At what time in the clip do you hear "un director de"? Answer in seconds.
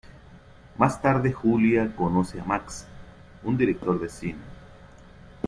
3.43-4.09